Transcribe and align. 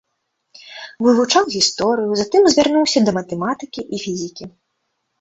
Вывучаў 1.07 1.43
гісторыю, 1.57 2.11
затым 2.23 2.43
звярнуўся 2.57 2.99
да 3.11 3.17
матэматыкі 3.21 3.81
і 3.93 4.05
фізікі. 4.09 4.53